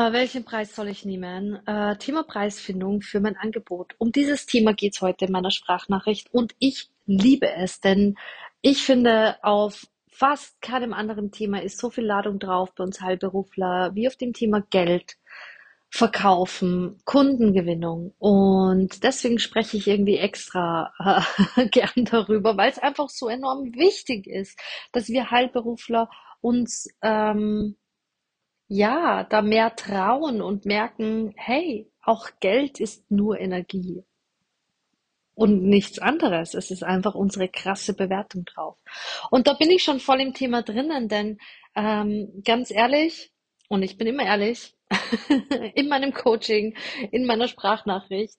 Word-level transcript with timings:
Äh, 0.00 0.12
welchen 0.12 0.44
Preis 0.44 0.74
soll 0.74 0.88
ich 0.88 1.04
nehmen? 1.04 1.58
Äh, 1.66 1.96
Thema 1.98 2.22
Preisfindung 2.22 3.02
für 3.02 3.20
mein 3.20 3.36
Angebot. 3.36 3.94
Um 3.98 4.12
dieses 4.12 4.46
Thema 4.46 4.72
geht 4.72 4.94
es 4.94 5.02
heute 5.02 5.26
in 5.26 5.32
meiner 5.32 5.50
Sprachnachricht 5.50 6.32
und 6.32 6.54
ich 6.58 6.88
liebe 7.04 7.52
es, 7.52 7.80
denn 7.80 8.16
ich 8.62 8.82
finde, 8.82 9.36
auf 9.42 9.86
fast 10.10 10.62
keinem 10.62 10.94
anderen 10.94 11.32
Thema 11.32 11.62
ist 11.62 11.78
so 11.78 11.90
viel 11.90 12.04
Ladung 12.06 12.38
drauf 12.38 12.74
bei 12.74 12.84
uns 12.84 13.02
Heilberufler 13.02 13.94
wie 13.94 14.08
auf 14.08 14.16
dem 14.16 14.32
Thema 14.32 14.62
Geld, 14.70 15.18
Verkaufen, 15.90 16.98
Kundengewinnung. 17.04 18.14
Und 18.18 19.02
deswegen 19.04 19.38
spreche 19.38 19.76
ich 19.76 19.86
irgendwie 19.86 20.16
extra 20.16 20.94
äh, 21.56 21.66
gern 21.70 22.06
darüber, 22.06 22.56
weil 22.56 22.70
es 22.70 22.78
einfach 22.78 23.10
so 23.10 23.28
enorm 23.28 23.74
wichtig 23.74 24.26
ist, 24.26 24.58
dass 24.92 25.08
wir 25.08 25.30
Heilberufler 25.30 26.08
uns 26.40 26.88
ähm, 27.02 27.76
ja, 28.70 29.24
da 29.24 29.42
mehr 29.42 29.74
trauen 29.74 30.40
und 30.40 30.64
merken, 30.64 31.34
hey, 31.36 31.90
auch 32.02 32.28
Geld 32.38 32.78
ist 32.78 33.10
nur 33.10 33.40
Energie 33.40 34.04
und 35.34 35.64
nichts 35.64 35.98
anderes. 35.98 36.54
Es 36.54 36.70
ist 36.70 36.84
einfach 36.84 37.16
unsere 37.16 37.48
krasse 37.48 37.94
Bewertung 37.94 38.44
drauf. 38.44 38.76
Und 39.32 39.48
da 39.48 39.54
bin 39.54 39.72
ich 39.72 39.82
schon 39.82 39.98
voll 39.98 40.20
im 40.20 40.34
Thema 40.34 40.62
drinnen, 40.62 41.08
denn 41.08 41.38
ähm, 41.74 42.42
ganz 42.44 42.70
ehrlich, 42.70 43.32
und 43.68 43.82
ich 43.82 43.98
bin 43.98 44.06
immer 44.06 44.22
ehrlich, 44.22 44.76
in 45.74 45.88
meinem 45.88 46.14
Coaching, 46.14 46.76
in 47.10 47.26
meiner 47.26 47.48
Sprachnachricht, 47.48 48.38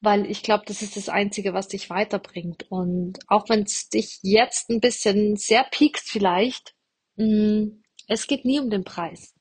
weil 0.00 0.30
ich 0.30 0.44
glaube, 0.44 0.62
das 0.68 0.82
ist 0.82 0.96
das 0.96 1.08
Einzige, 1.08 1.52
was 1.52 1.66
dich 1.66 1.90
weiterbringt. 1.90 2.70
Und 2.70 3.18
auch 3.26 3.48
wenn 3.48 3.64
es 3.64 3.88
dich 3.88 4.20
jetzt 4.22 4.70
ein 4.70 4.78
bisschen 4.78 5.34
sehr 5.34 5.64
piekst 5.64 6.08
vielleicht, 6.08 6.76
mh, 7.16 7.26
mm, 7.26 7.82
es 8.06 8.26
geht 8.26 8.44
nie 8.44 8.60
um 8.60 8.70
den 8.70 8.84
Preis. 8.84 9.34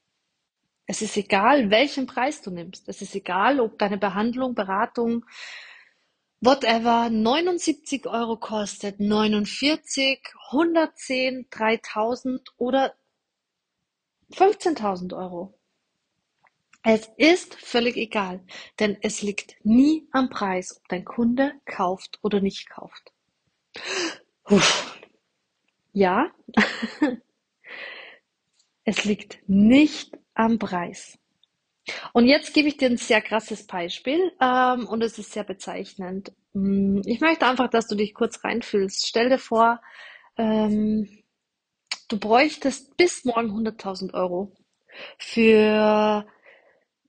Es 0.87 1.01
ist 1.01 1.17
egal, 1.17 1.71
welchen 1.71 2.05
Preis 2.05 2.41
du 2.41 2.51
nimmst. 2.51 2.87
Es 2.87 3.01
ist 3.01 3.15
egal, 3.15 3.59
ob 3.59 3.79
deine 3.79 3.97
Behandlung, 3.97 4.53
Beratung, 4.53 5.25
whatever 6.41 7.09
79 7.09 8.05
Euro 8.05 8.37
kostet, 8.37 8.99
49, 8.99 10.19
110, 10.51 11.47
3000 11.49 12.41
oder 12.57 12.93
15.000 14.31 15.17
Euro. 15.17 15.57
Es 16.83 17.09
ist 17.17 17.55
völlig 17.55 17.97
egal, 17.97 18.45
denn 18.79 18.95
es 19.01 19.23
liegt 19.23 19.55
nie 19.65 20.07
am 20.11 20.29
Preis, 20.29 20.77
ob 20.77 20.87
dein 20.87 21.03
Kunde 21.03 21.53
kauft 21.65 22.19
oder 22.21 22.41
nicht 22.41 22.69
kauft. 22.69 23.11
Uff. 24.43 24.99
Ja, 25.93 26.29
Es 28.85 29.03
liegt 29.03 29.39
nicht 29.47 30.17
am 30.35 30.59
Preis. 30.59 31.17
Und 32.13 32.27
jetzt 32.27 32.53
gebe 32.53 32.67
ich 32.67 32.77
dir 32.77 32.89
ein 32.89 32.97
sehr 32.97 33.21
krasses 33.21 33.67
Beispiel 33.67 34.31
ähm, 34.39 34.87
und 34.87 35.03
es 35.03 35.19
ist 35.19 35.31
sehr 35.33 35.43
bezeichnend. 35.43 36.31
Mm, 36.53 37.01
ich 37.05 37.19
möchte 37.19 37.45
einfach, 37.45 37.69
dass 37.69 37.87
du 37.87 37.95
dich 37.95 38.13
kurz 38.13 38.43
reinfühlst. 38.43 39.07
Stell 39.07 39.29
dir 39.29 39.37
vor, 39.37 39.81
ähm, 40.37 41.09
du 42.07 42.19
bräuchtest 42.19 42.95
bis 42.97 43.25
morgen 43.25 43.51
100.000 43.51 44.13
Euro 44.13 44.51
für 45.17 46.25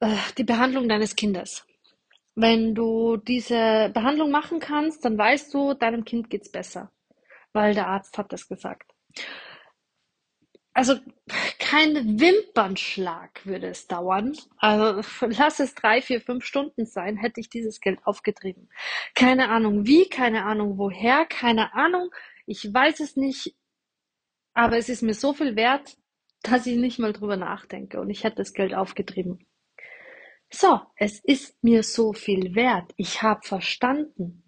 äh, 0.00 0.16
die 0.36 0.44
Behandlung 0.44 0.88
deines 0.88 1.16
Kindes. 1.16 1.66
Wenn 2.34 2.74
du 2.74 3.16
diese 3.16 3.90
Behandlung 3.94 4.30
machen 4.30 4.60
kannst, 4.60 5.04
dann 5.04 5.16
weißt 5.16 5.54
du, 5.54 5.74
deinem 5.74 6.04
Kind 6.04 6.28
geht's 6.28 6.50
besser, 6.50 6.90
weil 7.52 7.74
der 7.74 7.88
Arzt 7.88 8.18
hat 8.18 8.32
das 8.32 8.46
gesagt. 8.48 8.92
Also 10.76 10.96
kein 11.58 12.20
Wimpernschlag 12.20 13.46
würde 13.46 13.68
es 13.68 13.86
dauern. 13.86 14.36
Also 14.58 15.00
lass 15.22 15.58
es 15.58 15.74
drei, 15.74 16.02
vier, 16.02 16.20
fünf 16.20 16.44
Stunden 16.44 16.84
sein, 16.84 17.16
hätte 17.16 17.40
ich 17.40 17.48
dieses 17.48 17.80
Geld 17.80 17.98
aufgetrieben. 18.04 18.68
Keine 19.14 19.48
Ahnung 19.48 19.86
wie, 19.86 20.06
keine 20.06 20.44
Ahnung 20.44 20.76
woher, 20.76 21.24
keine 21.24 21.72
Ahnung. 21.72 22.10
Ich 22.44 22.74
weiß 22.74 23.00
es 23.00 23.16
nicht, 23.16 23.56
aber 24.52 24.76
es 24.76 24.90
ist 24.90 25.00
mir 25.00 25.14
so 25.14 25.32
viel 25.32 25.56
wert, 25.56 25.96
dass 26.42 26.66
ich 26.66 26.76
nicht 26.76 26.98
mal 26.98 27.14
drüber 27.14 27.38
nachdenke 27.38 27.98
und 27.98 28.10
ich 28.10 28.24
hätte 28.24 28.36
das 28.36 28.52
Geld 28.52 28.74
aufgetrieben. 28.74 29.46
So, 30.50 30.82
es 30.96 31.20
ist 31.20 31.56
mir 31.64 31.84
so 31.84 32.12
viel 32.12 32.54
wert. 32.54 32.92
Ich 32.98 33.22
habe 33.22 33.40
verstanden 33.44 34.45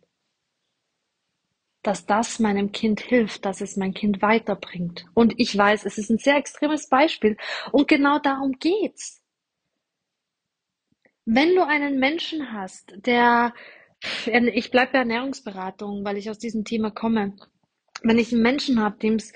dass 1.83 2.07
das 2.07 2.39
meinem 2.39 2.73
Kind 2.73 3.01
hilft, 3.01 3.45
dass 3.45 3.61
es 3.61 3.77
mein 3.77 3.95
Kind 3.95 4.21
weiterbringt. 4.21 5.07
Und 5.15 5.35
ich 5.37 5.57
weiß, 5.57 5.85
es 5.85 5.99
ist 5.99 6.11
ein 6.11 6.19
sehr 6.19 6.37
extremes 6.37 6.89
Beispiel 6.89 7.37
und 7.73 7.89
genau 7.89 8.19
darum 8.19 8.53
geht's. 8.59 9.23
Wenn 11.25 11.55
du 11.55 11.67
einen 11.67 11.99
Menschen 11.99 12.53
hast, 12.53 12.95
der, 13.07 13.53
ich 14.27 14.71
bleibe 14.71 14.93
bei 14.93 14.99
Ernährungsberatung, 15.01 16.05
weil 16.05 16.17
ich 16.17 16.31
aus 16.31 16.39
diesem 16.39 16.65
Thema 16.65 16.91
komme. 16.91 17.37
Wenn 18.03 18.19
ich 18.19 18.33
einen 18.33 18.43
Menschen 18.43 18.81
habe, 18.81 18.99
dem 18.99 19.17
es, 19.17 19.33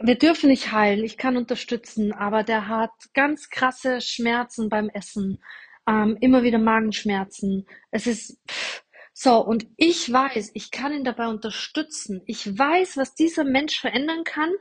wir 0.00 0.16
dürfen 0.16 0.48
nicht 0.48 0.72
heilen, 0.72 1.04
ich 1.04 1.16
kann 1.16 1.36
unterstützen, 1.36 2.12
aber 2.12 2.42
der 2.42 2.68
hat 2.68 2.90
ganz 3.14 3.48
krasse 3.48 4.00
Schmerzen 4.00 4.68
beim 4.68 4.88
Essen, 4.88 5.42
ähm, 5.86 6.16
immer 6.20 6.42
wieder 6.42 6.58
Magenschmerzen. 6.58 7.66
Es 7.90 8.06
ist, 8.06 8.40
pff, 8.50 8.83
so, 9.16 9.38
und 9.38 9.68
ich 9.76 10.12
weiß, 10.12 10.50
ich 10.54 10.72
kann 10.72 10.92
ihn 10.92 11.04
dabei 11.04 11.28
unterstützen. 11.28 12.20
Ich 12.26 12.58
weiß, 12.58 12.96
was 12.96 13.14
dieser 13.14 13.44
Mensch 13.44 13.80
verändern 13.80 14.24
kann, 14.24 14.52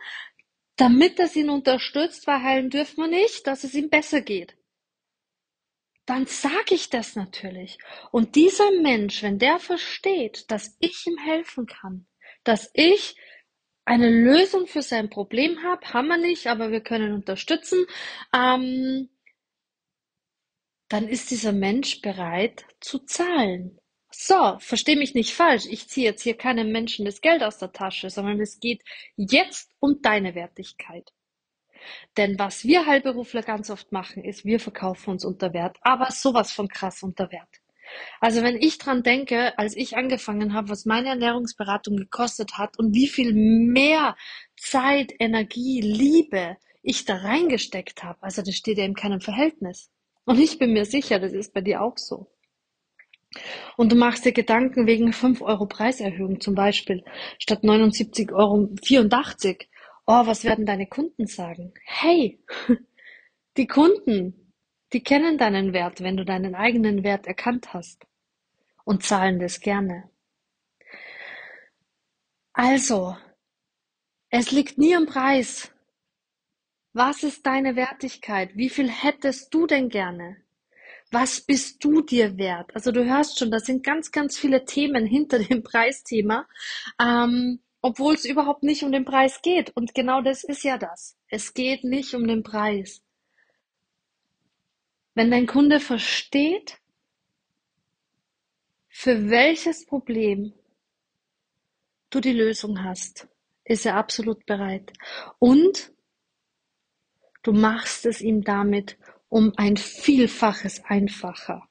damit 0.75 1.19
es 1.19 1.35
ihn 1.35 1.49
unterstützt, 1.49 2.27
weil 2.27 2.43
heilen 2.43 2.69
dürfen 2.69 2.97
wir 2.97 3.07
nicht, 3.07 3.47
dass 3.47 3.63
es 3.63 3.73
ihm 3.73 3.89
besser 3.89 4.21
geht. 4.21 4.55
Dann 6.05 6.27
sage 6.27 6.75
ich 6.75 6.89
das 6.89 7.15
natürlich. 7.15 7.79
Und 8.11 8.35
dieser 8.35 8.71
Mensch, 8.71 9.23
wenn 9.23 9.39
der 9.39 9.57
versteht, 9.59 10.51
dass 10.51 10.77
ich 10.79 11.07
ihm 11.07 11.17
helfen 11.17 11.65
kann, 11.65 12.05
dass 12.43 12.69
ich 12.75 13.15
eine 13.85 14.09
Lösung 14.09 14.67
für 14.67 14.83
sein 14.83 15.09
Problem 15.09 15.63
habe, 15.63 15.93
haben 15.93 16.07
wir 16.09 16.17
nicht, 16.17 16.45
aber 16.47 16.71
wir 16.71 16.81
können 16.81 17.13
unterstützen, 17.13 17.85
ähm, 18.33 19.09
dann 20.89 21.07
ist 21.07 21.31
dieser 21.31 21.53
Mensch 21.53 22.01
bereit 22.01 22.65
zu 22.81 22.99
zahlen. 22.99 23.79
So, 24.15 24.57
versteh 24.59 24.95
mich 24.95 25.15
nicht 25.15 25.33
falsch. 25.33 25.65
Ich 25.67 25.87
ziehe 25.89 26.05
jetzt 26.05 26.21
hier 26.21 26.37
keinem 26.37 26.71
Menschen 26.71 27.03
das 27.03 27.19
Geld 27.21 27.41
aus 27.41 27.57
der 27.57 27.71
Tasche, 27.71 28.11
sondern 28.11 28.39
es 28.39 28.59
geht 28.59 28.83
jetzt 29.15 29.71
um 29.79 30.01
deine 30.03 30.35
Wertigkeit. 30.35 31.11
Denn 32.15 32.37
was 32.37 32.63
wir 32.63 32.85
Heilberufler 32.85 33.41
ganz 33.41 33.71
oft 33.71 33.91
machen, 33.91 34.23
ist, 34.23 34.45
wir 34.45 34.59
verkaufen 34.59 35.09
uns 35.09 35.25
unter 35.25 35.53
Wert, 35.53 35.77
aber 35.81 36.11
sowas 36.11 36.51
von 36.51 36.67
krass 36.67 37.01
unter 37.01 37.31
Wert. 37.31 37.49
Also 38.19 38.43
wenn 38.43 38.55
ich 38.55 38.77
dran 38.77 39.01
denke, 39.03 39.57
als 39.57 39.75
ich 39.75 39.97
angefangen 39.97 40.53
habe, 40.53 40.69
was 40.69 40.85
meine 40.85 41.09
Ernährungsberatung 41.09 41.97
gekostet 41.97 42.57
hat 42.57 42.77
und 42.77 42.93
wie 42.93 43.07
viel 43.07 43.33
mehr 43.33 44.15
Zeit, 44.55 45.11
Energie, 45.19 45.81
Liebe 45.81 46.57
ich 46.83 47.05
da 47.05 47.15
reingesteckt 47.15 48.03
habe, 48.03 48.21
also 48.21 48.43
das 48.43 48.55
steht 48.55 48.77
ja 48.77 48.85
in 48.85 48.93
keinem 48.93 49.21
Verhältnis. 49.21 49.89
Und 50.25 50.39
ich 50.39 50.59
bin 50.59 50.71
mir 50.73 50.85
sicher, 50.85 51.19
das 51.19 51.33
ist 51.33 51.53
bei 51.53 51.61
dir 51.61 51.81
auch 51.81 51.97
so. 51.97 52.27
Und 53.77 53.91
du 53.91 53.95
machst 53.95 54.25
dir 54.25 54.31
Gedanken 54.31 54.87
wegen 54.87 55.13
5 55.13 55.41
Euro 55.41 55.65
Preiserhöhung 55.65 56.39
zum 56.39 56.55
Beispiel, 56.55 57.03
statt 57.39 57.63
79 57.63 58.31
Euro 58.31 58.69
84. 58.83 59.69
Oh, 60.05 60.25
was 60.25 60.43
werden 60.43 60.65
deine 60.65 60.87
Kunden 60.87 61.27
sagen? 61.27 61.73
Hey, 61.85 62.39
die 63.57 63.67
Kunden, 63.67 64.53
die 64.91 65.01
kennen 65.01 65.37
deinen 65.37 65.73
Wert, 65.73 66.01
wenn 66.01 66.17
du 66.17 66.25
deinen 66.25 66.55
eigenen 66.55 67.03
Wert 67.03 67.25
erkannt 67.27 67.73
hast 67.73 68.05
und 68.83 69.03
zahlen 69.03 69.39
das 69.39 69.59
gerne. 69.59 70.09
Also, 72.53 73.17
es 74.29 74.51
liegt 74.51 74.77
nie 74.77 74.95
am 74.95 75.05
Preis. 75.05 75.71
Was 76.91 77.23
ist 77.23 77.45
deine 77.45 77.75
Wertigkeit? 77.75 78.55
Wie 78.55 78.69
viel 78.69 78.89
hättest 78.89 79.51
du 79.53 79.65
denn 79.65 79.89
gerne? 79.89 80.37
Was 81.13 81.41
bist 81.41 81.83
du 81.83 82.01
dir 82.01 82.37
wert? 82.37 82.75
Also 82.75 82.91
du 82.91 83.05
hörst 83.05 83.37
schon, 83.37 83.51
da 83.51 83.59
sind 83.59 83.83
ganz, 83.83 84.11
ganz 84.11 84.37
viele 84.37 84.65
Themen 84.65 85.05
hinter 85.15 85.39
dem 85.39 85.63
Preisthema, 85.63 86.47
ähm, 86.99 87.59
obwohl 87.81 88.15
es 88.15 88.25
überhaupt 88.25 88.63
nicht 88.63 88.83
um 88.83 88.91
den 88.91 89.05
Preis 89.05 89.41
geht. 89.41 89.75
Und 89.75 89.93
genau 89.93 90.21
das 90.21 90.43
ist 90.43 90.63
ja 90.63 90.77
das. 90.77 91.17
Es 91.27 91.53
geht 91.53 91.83
nicht 91.83 92.13
um 92.15 92.27
den 92.27 92.43
Preis. 92.43 93.01
Wenn 95.13 95.29
dein 95.29 95.45
Kunde 95.45 95.79
versteht, 95.79 96.79
für 98.87 99.29
welches 99.29 99.85
Problem 99.85 100.53
du 102.09 102.19
die 102.19 102.33
Lösung 102.33 102.83
hast, 102.83 103.27
ist 103.65 103.85
er 103.85 103.95
absolut 103.95 104.45
bereit. 104.45 104.93
Und 105.39 105.91
du 107.43 107.51
machst 107.51 108.05
es 108.05 108.21
ihm 108.21 108.43
damit 108.43 108.97
um 109.33 109.51
ein 109.57 109.77
Vielfaches 109.77 110.83
einfacher, 110.85 111.67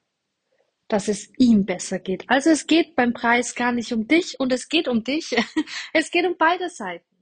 dass 0.89 1.07
es 1.07 1.31
ihm 1.37 1.65
besser 1.65 1.97
geht. 1.97 2.29
Also 2.29 2.49
es 2.49 2.67
geht 2.67 2.93
beim 2.93 3.13
Preis 3.13 3.55
gar 3.55 3.71
nicht 3.71 3.93
um 3.93 4.05
dich 4.05 4.37
und 4.37 4.51
es 4.51 4.67
geht 4.67 4.89
um 4.89 5.03
dich. 5.03 5.33
Es 5.93 6.11
geht 6.11 6.25
um 6.25 6.35
beide 6.37 6.69
Seiten. 6.69 7.12